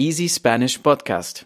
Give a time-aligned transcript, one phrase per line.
[0.00, 1.42] Easy Spanish Podcast.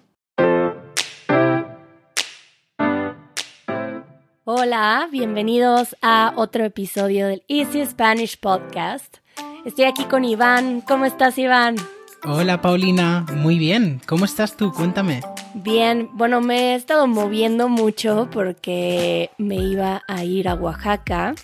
[4.44, 9.16] Hola, bienvenidos a otro episodio del Easy Spanish Podcast.
[9.64, 10.82] Estoy aquí con Iván.
[10.82, 11.76] ¿Cómo estás, Iván?
[12.24, 13.24] Hola, Paulina.
[13.36, 14.02] Muy bien.
[14.06, 14.70] ¿Cómo estás tú?
[14.70, 15.22] Cuéntame.
[15.54, 21.34] Bien, bueno, me he estado moviendo mucho porque me iba a ir a Oaxaca.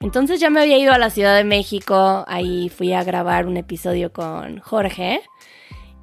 [0.00, 3.58] Entonces ya me había ido a la Ciudad de México, ahí fui a grabar un
[3.58, 5.20] episodio con Jorge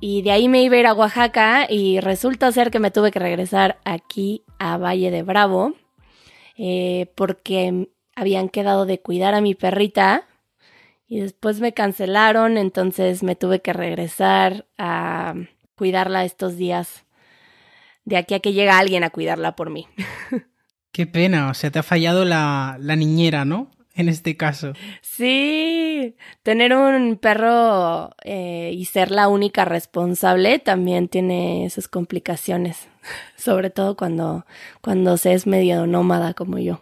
[0.06, 3.10] y de ahí me iba a ir a Oaxaca y resulta ser que me tuve
[3.10, 5.76] que regresar aquí a Valle de Bravo
[6.58, 10.28] eh, porque habían quedado de cuidar a mi perrita
[11.08, 15.36] y después me cancelaron, entonces me tuve que regresar a
[15.76, 17.06] cuidarla estos días
[18.04, 19.88] de aquí a que llega alguien a cuidarla por mí.
[20.92, 23.72] Qué pena, o sea, te ha fallado la, la niñera, ¿no?
[23.96, 24.74] En este caso.
[25.02, 32.88] Sí, tener un perro eh, y ser la única responsable también tiene sus complicaciones,
[33.38, 34.46] sobre todo cuando,
[34.82, 36.82] cuando se es medio nómada como yo.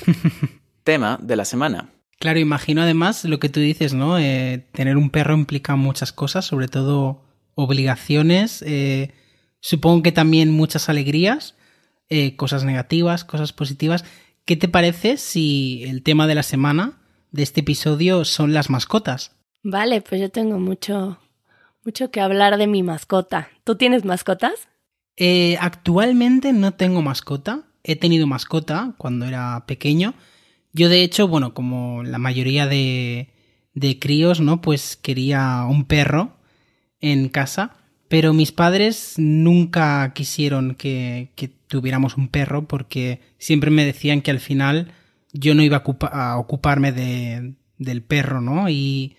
[0.84, 1.90] Tema de la semana.
[2.18, 4.18] Claro, imagino además lo que tú dices, ¿no?
[4.18, 7.22] Eh, tener un perro implica muchas cosas, sobre todo
[7.54, 9.12] obligaciones, eh,
[9.60, 11.54] supongo que también muchas alegrías,
[12.36, 14.04] cosas negativas, cosas positivas.
[14.50, 16.98] ¿Qué te parece si el tema de la semana
[17.30, 19.36] de este episodio son las mascotas?
[19.62, 21.20] Vale, pues yo tengo mucho,
[21.84, 23.48] mucho que hablar de mi mascota.
[23.62, 24.68] ¿Tú tienes mascotas?
[25.16, 27.62] Eh, actualmente no tengo mascota.
[27.84, 30.14] He tenido mascota cuando era pequeño.
[30.72, 33.32] Yo, de hecho, bueno, como la mayoría de,
[33.74, 34.60] de críos, ¿no?
[34.60, 36.38] Pues quería un perro
[36.98, 37.76] en casa.
[38.10, 41.30] Pero mis padres nunca quisieron que,
[41.68, 44.92] tuviéramos un perro porque siempre me decían que al final
[45.32, 48.68] yo no iba a, ocuparme de, del perro, ¿no?
[48.68, 49.16] Y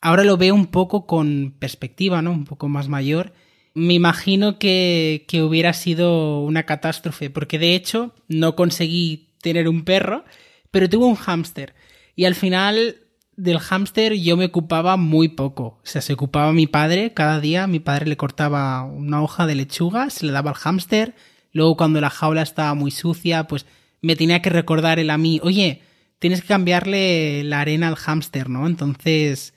[0.00, 2.30] ahora lo veo un poco con perspectiva, ¿no?
[2.30, 3.32] Un poco más mayor.
[3.74, 9.82] Me imagino que, que hubiera sido una catástrofe porque de hecho no conseguí tener un
[9.82, 10.24] perro,
[10.70, 11.74] pero tuve un hámster.
[12.14, 13.01] Y al final
[13.36, 15.80] del hámster yo me ocupaba muy poco.
[15.82, 17.66] O sea, se ocupaba mi padre cada día.
[17.66, 21.14] Mi padre le cortaba una hoja de lechuga, se le daba al hámster.
[21.52, 23.66] Luego, cuando la jaula estaba muy sucia, pues
[24.00, 25.82] me tenía que recordar él a mí, oye,
[26.18, 28.66] tienes que cambiarle la arena al hámster, ¿no?
[28.66, 29.54] Entonces,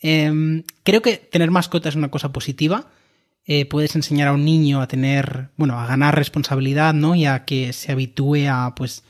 [0.00, 2.90] em, creo que tener mascota es una cosa positiva.
[3.44, 7.14] Eh, puedes enseñar a un niño a tener, bueno, a ganar responsabilidad, ¿no?
[7.14, 9.04] Y a que se habitúe a, pues,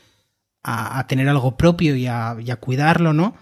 [0.63, 3.35] a, tener algo propio y a, y a cuidarlo, ¿no?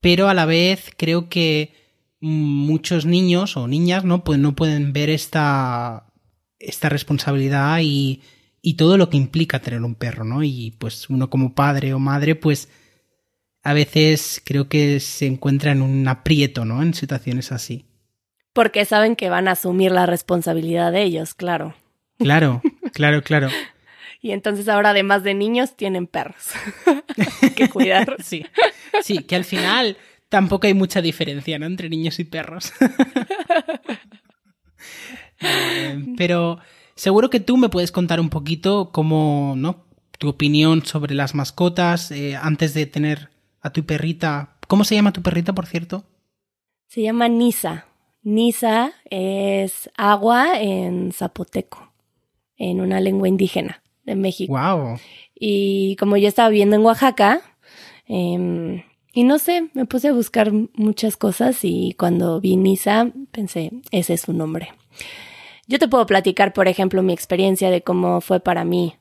[0.00, 1.72] Pero a la vez creo que
[2.20, 6.06] muchos niños o niñas no, pues no pueden ver esta,
[6.58, 8.22] esta responsabilidad y,
[8.62, 10.42] y todo lo que implica tener un perro, ¿no?
[10.42, 12.68] Y pues uno como padre o madre, pues
[13.62, 16.82] a veces creo que se encuentra en un aprieto, ¿no?
[16.82, 17.84] En situaciones así.
[18.52, 21.74] Porque saben que van a asumir la responsabilidad de ellos, claro.
[22.18, 23.48] Claro, claro, claro.
[24.20, 26.50] Y entonces ahora además de niños tienen perros
[27.56, 28.16] que cuidar.
[28.24, 28.44] Sí.
[29.02, 29.96] sí, que al final
[30.28, 31.66] tampoco hay mucha diferencia ¿no?
[31.66, 32.72] entre niños y perros.
[35.40, 36.58] Eh, pero
[36.96, 39.84] seguro que tú me puedes contar un poquito cómo, ¿no?
[40.18, 43.28] Tu opinión sobre las mascotas eh, antes de tener
[43.60, 44.56] a tu perrita.
[44.66, 46.04] ¿Cómo se llama tu perrita, por cierto?
[46.88, 47.86] Se llama Nisa.
[48.22, 51.92] Nisa es agua en zapoteco,
[52.56, 54.52] en una lengua indígena de México.
[54.52, 54.98] Wow.
[55.34, 57.42] Y como yo estaba viviendo en Oaxaca,
[58.06, 58.82] em,
[59.12, 64.14] y no sé, me puse a buscar muchas cosas y cuando vi Nisa pensé, ese
[64.14, 64.72] es su nombre.
[65.66, 68.94] Yo te puedo platicar, por ejemplo, mi experiencia de cómo fue para mí,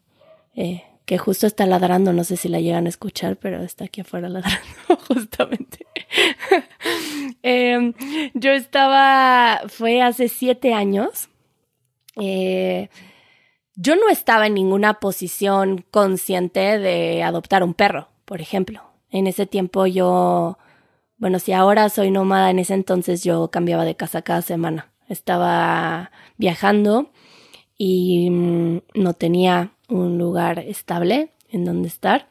[0.56, 4.02] eh, que justo está ladrando, no sé si la llegan a escuchar, pero está aquí
[4.02, 5.86] afuera ladrando, justamente.
[7.44, 7.94] Em,
[8.34, 11.30] yo estaba, fue hace siete años.
[12.16, 12.90] Eh,
[13.78, 18.82] yo no estaba en ninguna posición consciente de adoptar un perro, por ejemplo.
[19.12, 20.58] En ese tiempo yo,
[21.18, 24.92] bueno, si ahora soy nómada, en ese entonces yo cambiaba de casa cada semana.
[25.08, 27.12] Estaba viajando
[27.78, 32.28] y mm, no tenía un lugar estable en donde estar.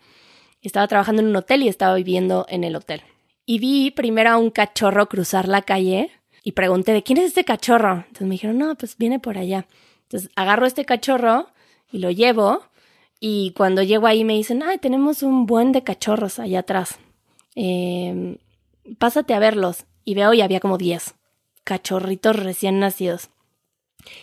[0.63, 3.03] Estaba trabajando en un hotel y estaba viviendo en el hotel.
[3.47, 6.11] Y vi primero a un cachorro cruzar la calle
[6.43, 7.99] y pregunté, ¿de quién es este cachorro?
[7.99, 9.67] Entonces me dijeron, no, pues viene por allá.
[10.07, 11.49] Entonces agarro este cachorro
[11.91, 12.63] y lo llevo
[13.21, 16.99] y cuando llego ahí me dicen, ay, tenemos un buen de cachorros allá atrás.
[17.55, 18.39] Eh,
[18.99, 19.85] pásate a verlos.
[20.05, 21.15] Y veo y había como 10
[21.65, 23.31] cachorritos recién nacidos.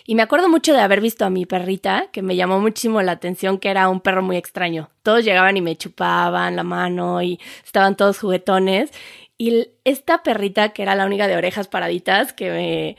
[0.05, 3.11] Y me acuerdo mucho de haber visto a mi perrita, que me llamó muchísimo la
[3.11, 4.89] atención, que era un perro muy extraño.
[5.01, 8.91] Todos llegaban y me chupaban la mano y estaban todos juguetones.
[9.37, 12.97] Y esta perrita, que era la única de orejas paraditas, que me,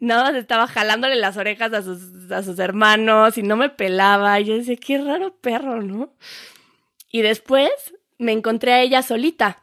[0.00, 4.40] nada más estaba jalándole las orejas a sus, a sus hermanos y no me pelaba.
[4.40, 6.12] Y yo decía, qué raro perro, ¿no?
[7.10, 7.70] Y después
[8.18, 9.62] me encontré a ella solita.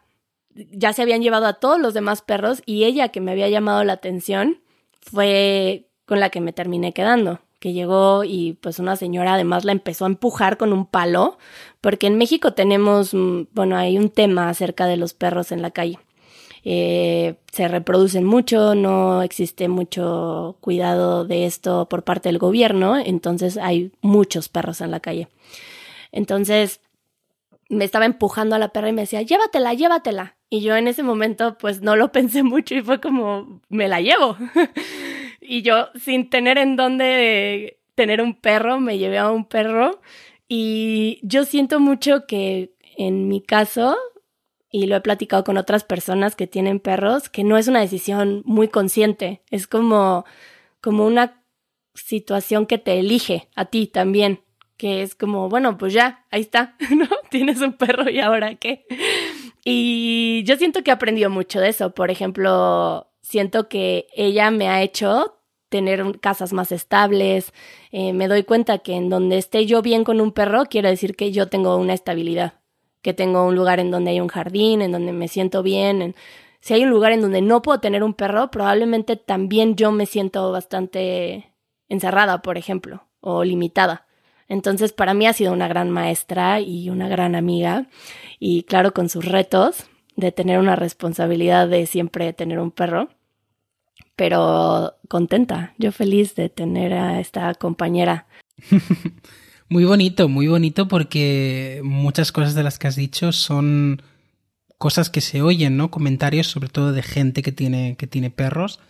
[0.54, 3.84] Ya se habían llevado a todos los demás perros y ella que me había llamado
[3.84, 4.60] la atención
[5.00, 9.72] fue con la que me terminé quedando que llegó y pues una señora además la
[9.72, 11.38] empezó a empujar con un palo,
[11.80, 15.70] porque en México tenemos, mm, bueno, hay un tema acerca de los perros en la
[15.70, 15.98] calle.
[16.68, 23.56] Eh, se reproducen mucho, no existe mucho cuidado de esto por parte del gobierno, entonces
[23.56, 25.28] hay muchos perros en la calle.
[26.10, 26.80] Entonces
[27.68, 30.34] me estaba empujando a la perra y me decía, llévatela, llévatela.
[30.50, 34.00] Y yo en ese momento pues no lo pensé mucho y fue como, me la
[34.00, 34.36] llevo.
[35.40, 40.00] y yo sin tener en dónde tener un perro, me llevé a un perro
[40.48, 43.96] y yo siento mucho que en mi caso,
[44.76, 48.42] y lo he platicado con otras personas que tienen perros, que no es una decisión
[48.44, 50.26] muy consciente, es como,
[50.82, 51.42] como una
[51.94, 54.42] situación que te elige a ti también,
[54.76, 57.08] que es como, bueno, pues ya, ahí está, ¿no?
[57.30, 58.84] Tienes un perro y ahora qué.
[59.64, 61.94] Y yo siento que he aprendido mucho de eso.
[61.94, 65.38] Por ejemplo, siento que ella me ha hecho
[65.70, 67.54] tener casas más estables.
[67.92, 71.16] Eh, me doy cuenta que en donde esté yo bien con un perro, quiere decir
[71.16, 72.60] que yo tengo una estabilidad,
[73.06, 76.16] que tengo un lugar en donde hay un jardín, en donde me siento bien.
[76.58, 80.06] Si hay un lugar en donde no puedo tener un perro, probablemente también yo me
[80.06, 81.52] siento bastante
[81.88, 84.08] encerrada, por ejemplo, o limitada.
[84.48, 87.86] Entonces, para mí ha sido una gran maestra y una gran amiga,
[88.40, 89.86] y claro, con sus retos
[90.16, 93.08] de tener una responsabilidad de siempre tener un perro
[94.16, 98.26] pero contenta, yo feliz de tener a esta compañera.
[99.68, 104.02] muy bonito, muy bonito porque muchas cosas de las que has dicho son
[104.78, 105.90] cosas que se oyen, ¿no?
[105.90, 108.80] Comentarios sobre todo de gente que tiene, que tiene perros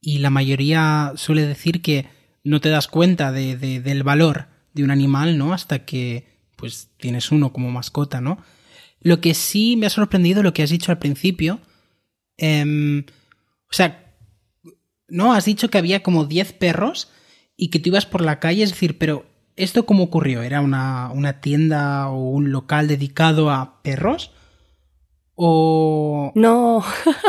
[0.00, 2.06] y la mayoría suele decir que
[2.42, 5.52] no te das cuenta de, del valor de un animal, ¿no?
[5.52, 6.26] Hasta que
[6.56, 8.38] pues tienes uno como mascota, ¿no?
[9.00, 11.60] Lo que sí me ha sorprendido lo que has dicho al principio,
[12.38, 13.04] eh,
[13.68, 14.14] o sea,
[15.08, 15.32] ¿no?
[15.32, 17.10] Has dicho que había como 10 perros
[17.56, 19.26] y que tú ibas por la calle, es decir, pero
[19.56, 20.42] ¿esto cómo ocurrió?
[20.42, 24.32] ¿Era una, una tienda o un local dedicado a perros?
[25.34, 26.32] ¿O...?
[26.34, 26.84] No,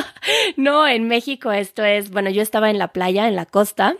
[0.57, 3.95] no, en México esto es, bueno, yo estaba en la playa, en la costa,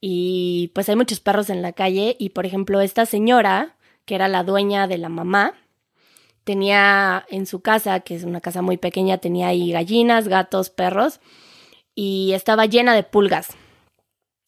[0.00, 4.28] y pues hay muchos perros en la calle y por ejemplo esta señora, que era
[4.28, 5.54] la dueña de la mamá,
[6.44, 11.20] tenía en su casa, que es una casa muy pequeña, tenía ahí gallinas, gatos, perros,
[11.94, 13.48] y estaba llena de pulgas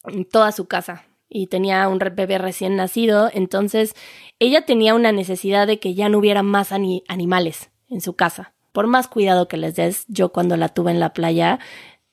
[0.05, 3.95] en toda su casa y tenía un bebé recién nacido, entonces
[4.39, 8.53] ella tenía una necesidad de que ya no hubiera más animales en su casa.
[8.71, 11.59] Por más cuidado que les des, yo cuando la tuve en la playa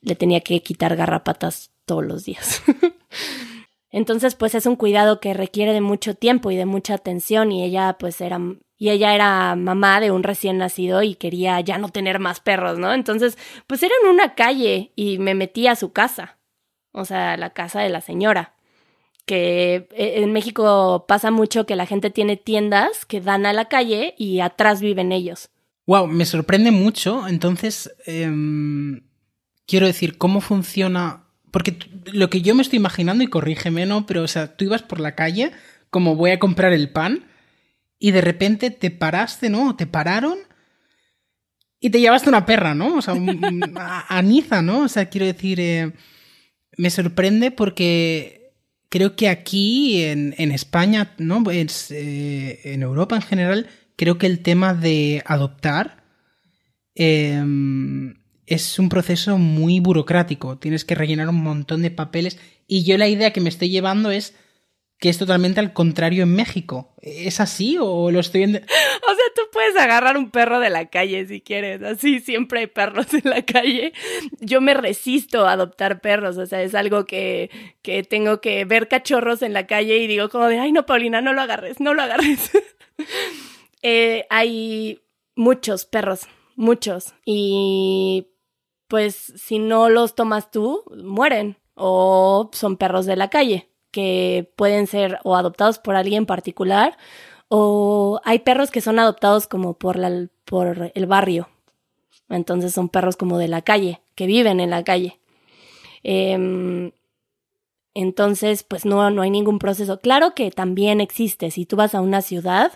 [0.01, 2.63] le tenía que quitar garrapatas todos los días.
[3.91, 7.63] entonces, pues es un cuidado que requiere de mucho tiempo y de mucha atención y
[7.63, 8.41] ella pues era
[8.79, 12.79] y ella era mamá de un recién nacido y quería ya no tener más perros,
[12.79, 12.95] ¿no?
[12.95, 16.39] Entonces, pues era en una calle y me metí a su casa,
[16.93, 18.55] o sea, la casa de la señora.
[19.27, 23.67] Que eh, en México pasa mucho que la gente tiene tiendas que dan a la
[23.67, 25.51] calle y atrás viven ellos.
[25.87, 27.27] Wow, me sorprende mucho.
[27.29, 29.03] Entonces, em,
[29.67, 31.25] quiero decir, ¿cómo funciona?
[31.51, 31.77] Porque
[32.13, 34.07] lo que yo me estoy imaginando, y corrígeme, ¿no?
[34.07, 35.53] Pero, o sea, tú ibas por la calle,
[35.91, 37.25] como voy a comprar el pan,
[37.99, 39.77] y de repente te paraste, ¿no?
[39.77, 40.39] Te pararon
[41.81, 42.97] y te llevaste una perra, ¿no?
[42.97, 43.15] O sea,
[44.09, 44.81] a, Niza, ¿no?
[44.81, 45.93] O sea, quiero decir, eh,
[46.77, 48.40] me sorprende porque
[48.91, 51.43] creo que aquí en, España, ¿no?
[51.51, 56.05] Eh, en Europa en general, creo que el tema de adoptar
[56.95, 58.17] em,
[58.47, 60.59] es un proceso muy burocrático.
[60.59, 64.11] Tienes que rellenar un montón de papeles y yo la idea que me estoy llevando
[64.11, 64.35] es
[64.99, 66.95] que es totalmente al contrario en México.
[67.01, 68.59] ¿Es así o lo estoy viendo?
[69.09, 73.13] O tú puedes agarrar un perro de la calle si quieres, así siempre hay perros
[73.15, 73.93] en la calle.
[74.41, 77.51] Yo me resisto a adoptar perros, o sea, es algo que,
[77.83, 81.21] que tengo que ver cachorros en la calle y digo como de, ay no, Paulina,
[81.21, 82.51] no lo agarres, no lo agarres.
[83.83, 85.01] Eh, hay
[85.37, 88.29] muchos perros, muchos, y
[88.89, 94.87] pues si no los tomas tú, mueren o son perros de la calle que pueden
[94.87, 96.97] ser o adoptados por alguien particular
[97.53, 101.49] o hay perros que son adoptados como por, la, por el barrio.
[102.29, 105.19] Entonces son perros como de la calle, que viven en la calle.
[106.05, 106.93] Em,
[107.93, 109.99] entonces, pues no, no hay ningún proceso.
[109.99, 111.51] Claro que también existe.
[111.51, 112.73] Si tú vas a una ciudad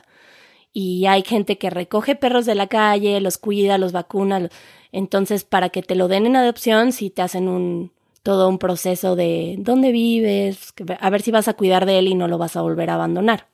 [0.73, 4.51] y hay gente que recoge perros de la calle, los cuida, los vacuna,
[4.91, 7.93] entonces para que te lo den en adopción, si te hacen un,
[8.25, 12.17] todo un proceso de dónde vives, a ver si vas a cuidar de él y
[12.17, 13.54] no lo vas a volver a abandonar.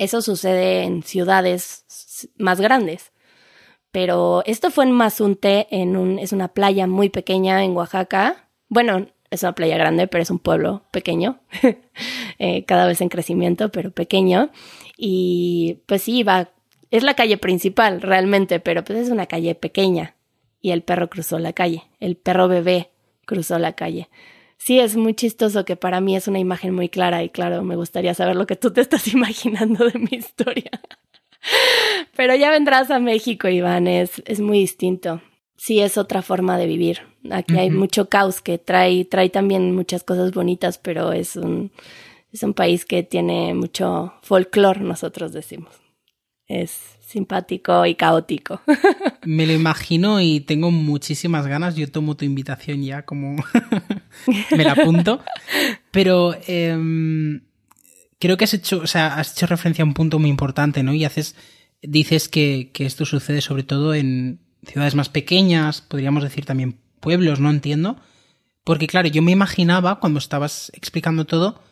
[0.00, 1.84] Eso sucede en ciudades
[2.38, 3.12] más grandes.
[3.92, 8.48] Pero esto fue en Mazunte, en un, es una playa muy pequeña en Oaxaca.
[8.70, 11.40] Bueno, es una playa grande, pero es un pueblo pequeño,
[12.38, 14.48] eh, cada vez en crecimiento, pero pequeño.
[14.96, 16.24] Y pues sí,
[16.90, 20.16] es la calle principal realmente, pero pues es una calle pequeña.
[20.62, 22.88] Y el perro cruzó la calle, el perro bebé
[23.26, 24.08] cruzó la calle.
[24.62, 27.76] Sí, es muy chistoso que para mí es una imagen muy clara y claro, me
[27.76, 30.70] gustaría saber lo que tú te estás imaginando de mi historia.
[32.14, 35.22] Pero ya vendrás a México, Iván, es, es muy distinto.
[35.56, 37.00] Sí, es otra forma de vivir.
[37.30, 41.70] Aquí hay mucho caos que trae, trae también muchas cosas bonitas, pero es un,
[42.32, 45.74] es un país que tiene mucho folclore, nosotros decimos.
[46.50, 48.60] Es simpático y caótico.
[49.24, 51.76] Me lo imagino y tengo muchísimas ganas.
[51.76, 53.36] Yo tomo tu invitación ya como
[54.56, 55.22] me la apunto.
[55.92, 57.42] Pero em,
[58.18, 60.92] creo que has hecho, o sea, has hecho referencia a un punto muy importante, ¿no?
[60.92, 61.36] Y haces,
[61.82, 67.38] dices que, que esto sucede sobre todo en ciudades más pequeñas, podríamos decir también pueblos,
[67.38, 67.96] no entiendo.
[68.64, 71.62] Porque claro, yo me imaginaba cuando estabas explicando todo,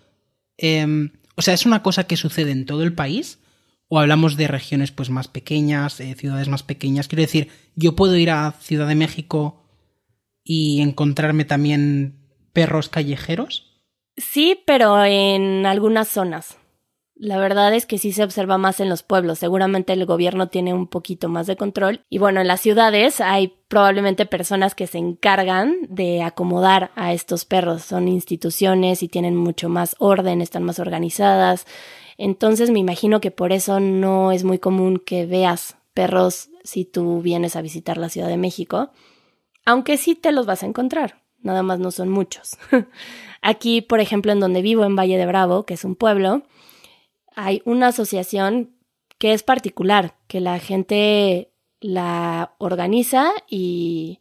[0.57, 3.41] em, o sea, ¿es una cosa que sucede en todo el país?
[3.89, 7.09] ¿O hablamos de regiones pues más pequeñas, eh, ciudades más pequeñas?
[7.09, 9.63] Quiero decir, yo puedo ir a Ciudad de México
[10.45, 12.19] y encontrarme también
[12.53, 13.83] perros callejeros.
[14.17, 16.59] Sí, pero en algunas zonas.
[17.21, 19.41] La verdad es que sí se observa más en los pueblos.
[19.41, 22.05] Seguramente el gobierno tiene un poquito más de control.
[22.09, 27.45] Y bueno, en las ciudades hay probablemente personas que se encargan de acomodar a estos
[27.45, 27.83] perros.
[27.83, 31.67] Son instituciones y tienen mucho más orden, están más organizadas.
[32.19, 37.23] Entonces me imagino que por eso no es muy común que veas perros si tú
[37.23, 38.91] vienes a visitar la Ciudad de México.
[39.65, 41.23] Aunque sí te los vas a encontrar.
[41.41, 42.59] Nada más no son muchos.
[43.43, 46.43] Aquí, por ejemplo, en donde vivo, en Valle de Bravo, que es un pueblo,
[47.37, 48.75] hay una asociación
[49.19, 54.19] que es particular, que la gente la organiza y,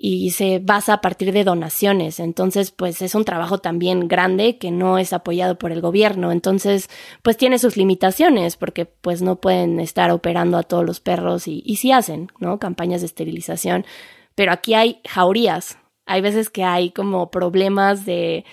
[0.00, 2.20] y se basa a partir de donaciones.
[2.20, 6.30] Entonces, pues es un trabajo también grande que no es apoyado por el gobierno.
[6.30, 6.88] Entonces,
[7.22, 11.64] pues tiene sus limitaciones porque pues no pueden estar operando a todos los perros y,
[11.66, 12.60] y sí hacen, ¿no?
[12.60, 13.84] Campañas de esterilización.
[14.36, 18.44] Pero aquí hay jaurías, hay veces que hay como problemas de,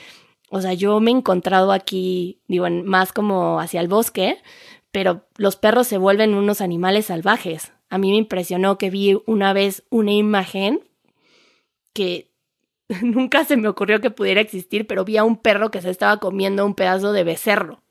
[0.50, 4.40] o sea, yo me he encontrado aquí, digo, más como hacia el bosque,
[4.92, 7.72] pero los perros se vuelven unos animales salvajes.
[7.90, 10.82] A mí me impresionó que vi una vez una imagen
[11.96, 12.30] que
[13.02, 16.20] nunca se me ocurrió que pudiera existir, pero vi a un perro que se estaba
[16.20, 17.82] comiendo un pedazo de becerro,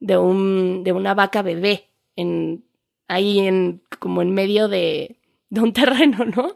[0.00, 2.64] de un, de una vaca bebé, en,
[3.08, 5.16] ahí en, como en medio de,
[5.48, 6.54] de un terreno, ¿no?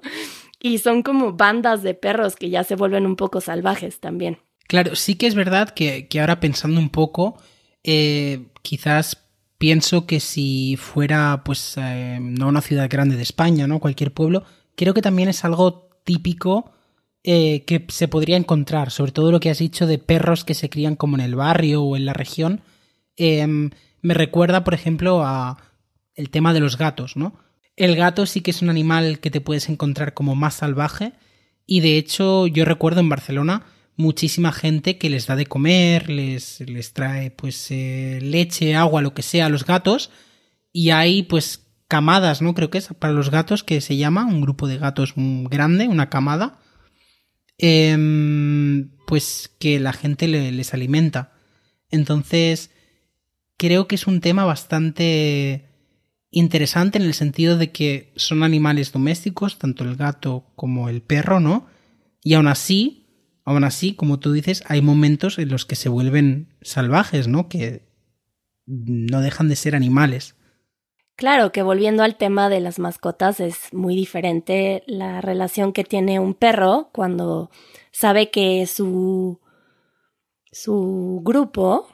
[0.60, 4.38] Y son como bandas de perros que ya se vuelven un poco salvajes también.
[4.68, 7.38] Claro, sí que es verdad que, ahora pensando un poco,
[7.82, 9.26] eh, quizás
[9.56, 13.80] pienso que si fuera, pues, eh, no una ciudad grande de España, ¿no?
[13.80, 14.44] Cualquier pueblo,
[14.76, 16.72] creo que también es algo típico
[17.22, 20.70] eh, que se podría encontrar, sobre todo lo que has dicho de perros que se
[20.70, 22.62] crían como en el barrio o en la región.
[23.16, 25.58] Em, me recuerda, por ejemplo, a
[26.14, 27.34] el tema de los gatos, ¿no?
[27.76, 31.12] El gato sí que es un animal que te puedes encontrar como más salvaje
[31.66, 33.66] y de hecho yo recuerdo en Barcelona
[33.96, 39.14] muchísima gente que les da de comer, les, les trae pues eh, leche, agua, lo
[39.14, 40.10] que sea a los gatos
[40.72, 42.54] y hay pues camadas, ¿no?
[42.54, 46.08] Creo que es para los gatos que se llama, un grupo de gatos grande, una
[46.08, 46.60] camada,
[47.58, 51.32] em, pues que la gente les alimenta.
[51.90, 52.70] Entonces,
[53.58, 55.68] creo que es un tema bastante
[56.30, 61.40] interesante en el sentido de que son animales domésticos, tanto el gato como el perro,
[61.40, 61.66] ¿no?
[62.22, 63.08] Y aún así,
[63.44, 67.48] aún así, como tú dices, hay momentos en los que se vuelven salvajes, ¿no?
[67.48, 67.90] Que
[68.66, 70.36] no dejan de ser animales.
[71.20, 76.18] Claro que volviendo al tema de las mascotas es muy diferente la relación que tiene
[76.18, 77.50] un perro cuando
[77.92, 79.38] sabe que su
[80.50, 81.86] su grupo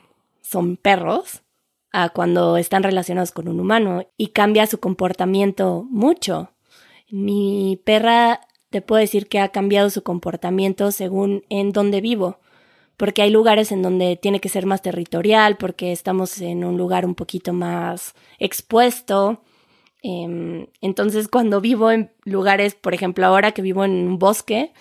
[0.42, 1.42] son perros
[1.90, 6.52] a cuando están relacionados con un humano y cambia su comportamiento mucho.
[7.10, 12.38] Mi perra te puedo decir que ha cambiado su comportamiento según en dónde vivo,
[12.96, 17.04] porque hay lugares en donde tiene que ser más territorial, porque estamos en un lugar
[17.04, 19.42] un poquito más expuesto.
[20.02, 24.72] Em, entonces, cuando vivo en lugares, por ejemplo, ahora que vivo en un bosque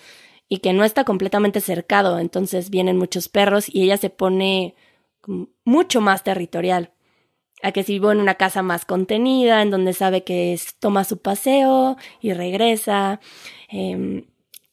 [0.48, 4.74] y que no está completamente cercado, entonces vienen muchos perros y ella se pone
[5.64, 6.92] mucho más territorial
[7.62, 11.18] a que si vivo en una casa más contenida, en donde sabe que toma su
[11.18, 13.20] paseo y regresa,
[13.68, 14.26] em,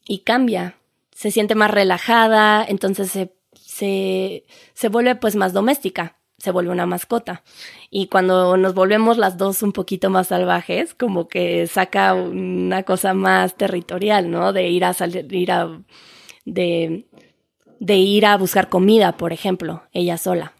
[0.05, 0.77] y cambia.
[1.23, 6.85] Se siente más relajada, entonces se, se, se vuelve pues más doméstica, se vuelve una
[6.85, 7.45] mascota.
[7.89, 13.13] Y cuando nos volvemos las dos un poquito más salvajes, como que saca una cosa
[13.13, 14.51] más territorial, ¿no?
[14.51, 15.81] De ir a salir, ir a,
[16.43, 17.07] de,
[17.79, 20.51] de ir a buscar comida, por ejemplo, ella sola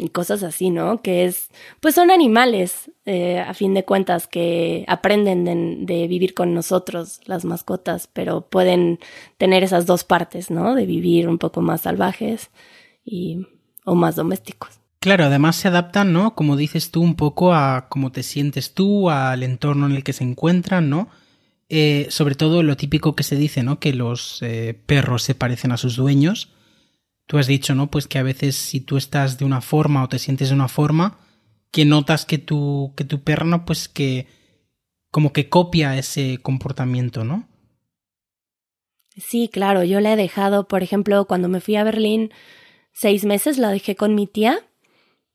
[0.00, 1.02] y cosas así, ¿no?
[1.02, 5.44] Que es, pues son animales, eh, a fin de cuentas, que aprenden
[5.84, 8.98] de, vivir con nosotros, las mascotas, pero pueden
[9.36, 10.74] tener esas dos partes, ¿no?
[10.74, 12.50] De vivir un poco más salvajes
[13.04, 13.46] y,
[13.84, 14.80] o más domésticos.
[15.00, 16.34] Claro, además se adaptan, ¿no?
[16.34, 20.14] Como dices tú, un poco a cómo te sientes tú, al entorno en el que
[20.14, 21.08] se encuentran, ¿no?
[21.68, 23.78] Eh, sobre todo lo típico que se dice, ¿no?
[23.80, 26.48] Que los eh, perros se parecen a sus dueños
[27.30, 27.92] Tú has dicho, ¿no?
[27.92, 30.66] Pues que a veces si tú estás de una forma o te sientes de una
[30.66, 31.20] forma,
[31.70, 33.22] que notas que tu, que tu
[33.64, 34.26] pues que
[35.12, 37.48] como que copia ese comportamiento, ¿no?
[39.16, 42.32] Sí, claro, yo la he dejado, por ejemplo, cuando me fui a Berlín
[42.92, 44.58] seis meses, la dejé con mi tía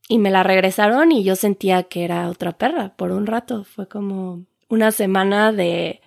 [0.06, 3.64] y me la regresaron y yo sentía que era otra perra por un rato.
[3.64, 6.02] Fue como una semana de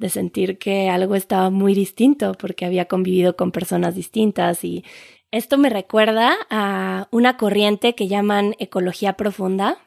[0.00, 4.82] de sentir que algo estaba muy distinto porque había convivido con personas distintas y
[5.30, 9.78] esto me recuerda a una corriente que llaman ecología profunda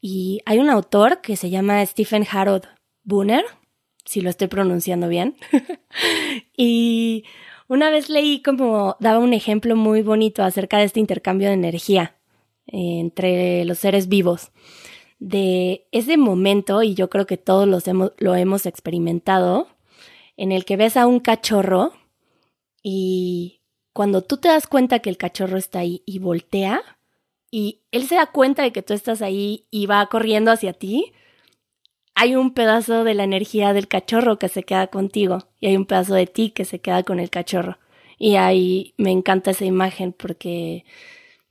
[0.00, 2.64] y hay un autor que se llama Stephen Harold
[3.04, 3.44] Bunner,
[4.04, 5.36] si lo estoy pronunciando bien,
[6.56, 7.24] y
[7.68, 12.16] una vez leí como daba un ejemplo muy bonito acerca de este intercambio de energía
[12.66, 14.52] entre los seres vivos
[15.18, 19.68] de ese momento, y yo creo que todos los hemos, lo hemos experimentado,
[20.36, 21.92] en el que ves a un cachorro
[22.82, 23.61] y
[23.92, 26.82] cuando tú te das cuenta que el cachorro está ahí y voltea,
[27.50, 31.12] y él se da cuenta de que tú estás ahí y va corriendo hacia ti,
[32.14, 35.86] hay un pedazo de la energía del cachorro que se queda contigo y hay un
[35.86, 37.78] pedazo de ti que se queda con el cachorro.
[38.18, 40.84] Y ahí me encanta esa imagen porque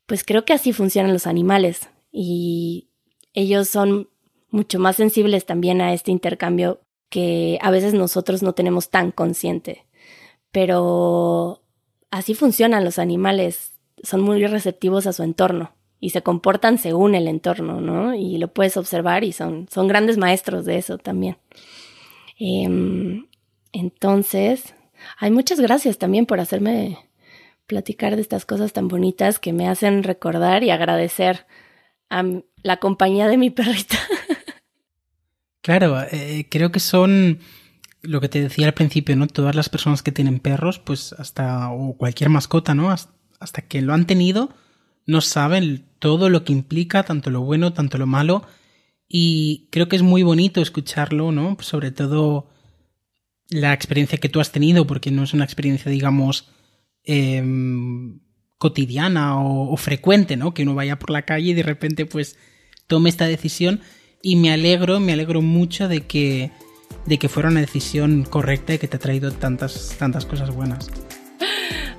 [0.08, 2.90] pues creo que así funcionan los animales y
[3.34, 4.10] ellos son
[4.50, 9.86] mucho más sensibles también a este intercambio que a veces nosotros no tenemos tan consciente.
[10.52, 11.61] Pero
[12.12, 13.72] así funcionan los animales,
[14.04, 18.14] son muy receptivos a su entorno y se comportan según el entorno, ¿no?
[18.14, 21.38] Y lo puedes observar y son, son grandes maestros de eso también.
[22.40, 23.28] Em,
[23.72, 24.76] entonces,
[25.18, 26.98] hay muchas gracias también por hacerme
[27.68, 31.46] platicar de estas cosas tan bonitas que me hacen recordar y agradecer
[32.10, 32.24] a
[32.64, 33.98] la compañía de mi perrita.
[35.64, 37.38] Claro, eh, creo que son
[38.02, 39.28] lo que te decía al principio, ¿no?
[39.28, 42.90] Todas las personas que tienen perros, pues hasta, o cualquier mascota, ¿no?
[42.90, 44.54] Hasta que lo han tenido,
[45.06, 48.44] no saben todo lo que implica, tanto lo bueno, tanto lo malo.
[49.08, 51.58] Y creo que es muy bonito escucharlo, ¿no?
[51.60, 52.50] Sobre todo
[53.50, 56.50] la experiencia que tú has tenido, porque no es una experiencia, digamos,
[57.04, 58.20] em,
[58.58, 60.54] cotidiana o, o, frecuente, ¿no?
[60.54, 62.38] Que uno vaya por la calle y de repente, pues,
[62.88, 63.82] tome esta decisión
[64.22, 66.52] y me alegro, me alegro mucho de que,
[67.06, 70.90] de que fuera una decisión correcta y que te ha traído tantas, tantas cosas buenas.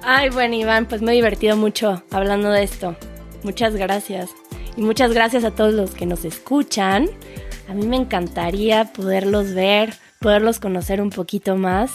[0.03, 2.97] Ay, bueno, Iván, pues me he divertido mucho hablando de esto.
[3.43, 4.31] Muchas gracias.
[4.77, 7.09] Y muchas gracias a todos los que nos escuchan.
[7.69, 11.93] A mí me encantaría poderlos ver, poderlos conocer un poquito más.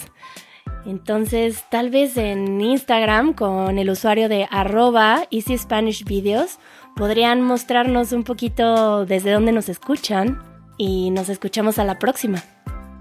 [0.86, 6.60] Entonces, tal vez en Instagram con el usuario de arroba Easy Spanish Videos
[6.96, 10.41] podrían mostrarnos un poquito desde dónde nos escuchan
[10.78, 12.41] y nos escuchamos a la próxima.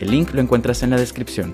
[0.00, 1.52] El link lo encuentras en la descripción.